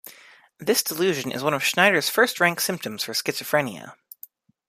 This 0.57 0.81
delusion 0.81 1.31
is 1.31 1.43
one 1.43 1.53
of 1.53 1.63
Schneider's 1.63 2.09
first 2.09 2.39
rank 2.39 2.59
symptoms 2.59 3.03
for 3.03 3.13
schizophrenia. 3.13 3.93